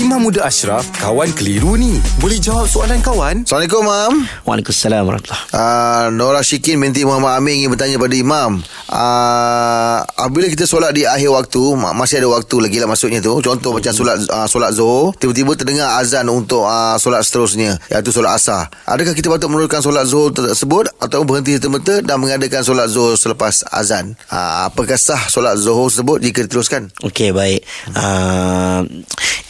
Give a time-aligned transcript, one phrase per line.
[0.00, 2.00] Imam Muda Ashraf, kawan keliru ni.
[2.24, 3.44] Boleh jawab soalan kawan?
[3.44, 4.14] Assalamualaikum, Mam.
[4.48, 8.64] Waalaikumsalam warahmatullahi Uh, Nora Syikin binti Muhammad Amin ingin bertanya pada Imam.
[8.88, 13.44] Uh, apabila kita solat di akhir waktu, ma- masih ada waktu lagi lah maksudnya tu.
[13.44, 18.40] Contoh macam solat uh, solat Zuhur, tiba-tiba terdengar azan untuk uh, solat seterusnya, iaitu solat
[18.40, 18.72] Asar.
[18.88, 23.68] Adakah kita patut meneruskan solat Zuhur tersebut atau berhenti serta-merta dan mengadakan solat Zuhur selepas
[23.68, 24.16] azan?
[24.32, 26.88] Uh, apakah sah solat Zuhur tersebut jika diteruskan?
[27.04, 27.68] Okey baik.
[27.92, 28.88] Uh,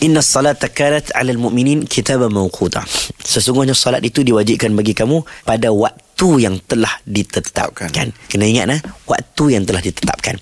[0.00, 2.84] inna salata kanat 'alal mu'minin kitaban mawquta.
[3.20, 7.92] Sesungguhnya salat itu diwajibkan bagi kamu pada waktu yang telah ditetapkan.
[8.28, 10.40] Kena ingat nah, waktu yang telah ditetapkan.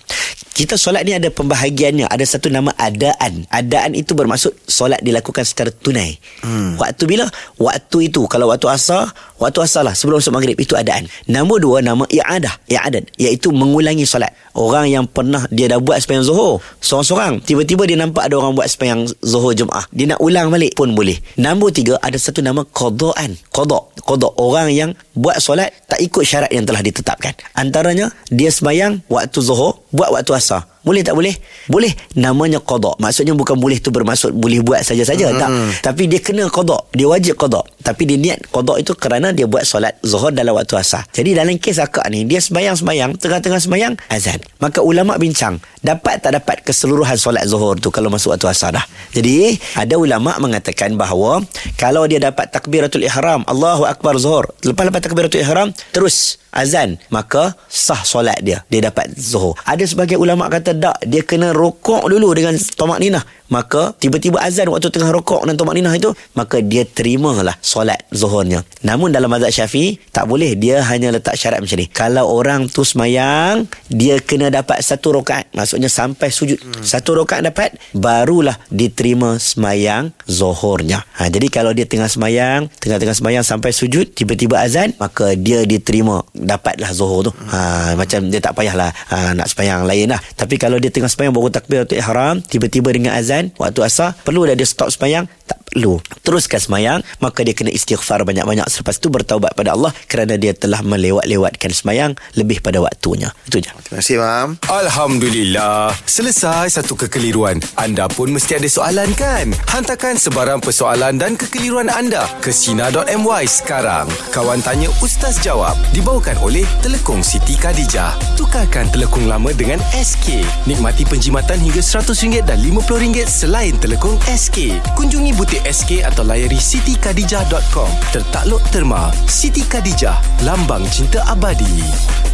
[0.59, 3.47] Kita solat ni ada pembahagiannya, ada satu nama adaan.
[3.47, 6.19] Adaan itu bermaksud solat dilakukan secara tunai.
[6.43, 6.75] Hmm.
[6.75, 7.31] Waktu bila?
[7.55, 9.07] Waktu itu kalau waktu asar,
[9.39, 11.07] waktu asar lah sebelum masuk maghrib itu adaan.
[11.31, 14.35] Nombor dua nama i'adah, i'adat iaitu mengulangi solat.
[14.51, 18.67] Orang yang pernah dia dah buat sembahyang Zuhur, seorang-seorang, tiba-tiba dia nampak ada orang buat
[18.67, 19.87] sembahyang Zuhur Jumaat.
[19.95, 21.15] Dia nak ulang balik pun boleh.
[21.39, 23.39] Nombor tiga ada satu nama qadaan.
[23.47, 27.31] Qada, qada orang yang buat solat tak ikut syarat yang telah ditetapkan.
[27.55, 30.48] Antaranya dia sembahyang waktu Zuhur, buat waktu asar.
[30.49, 30.67] passar.
[30.81, 31.35] Boleh tak boleh?
[31.67, 31.91] Boleh.
[32.15, 32.95] Namanya qada.
[32.97, 35.39] Maksudnya bukan boleh tu bermaksud boleh buat saja-saja hmm.
[35.39, 35.49] tak.
[35.91, 36.79] Tapi dia kena qada.
[36.95, 37.61] Dia wajib qada.
[37.83, 41.03] Tapi dia niat qada itu kerana dia buat solat Zuhur dalam waktu asar.
[41.11, 44.39] Jadi dalam kes akak ni dia sembahyang-sembahyang, tengah-tengah sembahyang azan.
[44.63, 48.85] Maka ulama bincang, dapat tak dapat keseluruhan solat Zuhur tu kalau masuk waktu asar dah.
[49.11, 51.43] Jadi ada ulama mengatakan bahawa
[51.75, 57.53] kalau dia dapat takbiratul ihram, Allahu akbar Zuhur, lepas lepas takbiratul ihram terus azan maka
[57.69, 62.33] sah solat dia dia dapat zuhur ada sebagai ulama kata tak dia kena rokok dulu
[62.35, 66.85] dengan tomak ninah maka tiba-tiba azan waktu tengah rokok dan tomak ninah itu maka dia
[66.85, 71.89] terimalah solat zuhurnya namun dalam mazhab syafi'i tak boleh dia hanya letak syarat macam ni
[71.89, 76.85] kalau orang tu semayang dia kena dapat satu rokaat maksudnya sampai sujud hmm.
[76.85, 83.45] satu rokaat dapat barulah diterima semayang zuhurnya ha, jadi kalau dia tengah semayang tengah-tengah semayang
[83.45, 87.31] sampai sujud tiba-tiba azan maka dia diterima dapatlah zuhur tu.
[87.49, 90.19] Ha macam dia tak payahlah ha, nak sembahyang lain lah.
[90.35, 94.43] Tapi kalau dia tengah sembahyang baru takbir untuk ihram, tiba-tiba dengan azan waktu asar, perlu
[94.43, 95.25] dah dia stop sembahyang?
[95.47, 96.01] Tak perlu.
[96.25, 100.81] Teruskan sembahyang, maka dia kena istighfar banyak-banyak selepas tu bertaubat pada Allah kerana dia telah
[100.81, 103.31] melewat-lewatkan sembahyang lebih pada waktunya.
[103.45, 103.71] Itu je.
[103.71, 104.49] Terima kasih, Mam.
[104.67, 105.93] Alhamdulillah.
[106.05, 107.61] Selesai satu kekeliruan.
[107.77, 109.53] Anda pun mesti ada soalan kan?
[109.69, 114.09] Hantarkan sebarang persoalan dan kekeliruan anda ke Sina.my sekarang.
[114.33, 115.77] Kawan tanya Ustaz jawab.
[115.95, 118.13] Dibawakan oleh Telekong Siti Khadijah.
[118.35, 120.43] Tukarkan telekong lama dengan SK.
[120.67, 124.79] Nikmati penjimatan hingga RM100 dan RM50 selain telekong SK.
[124.95, 127.91] Kunjungi butik SK atau layari sitikadijah.com.
[128.15, 129.11] Tertakluk terma.
[129.25, 130.19] Siti Khadijah.
[130.45, 132.28] Lambang cinta abadi.